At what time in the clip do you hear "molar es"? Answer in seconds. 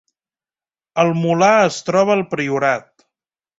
1.19-1.79